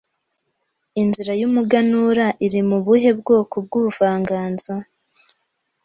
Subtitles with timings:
[1.01, 4.73] Inzira y’umuganura iri mu buhe bwoko w’ubuvanganzo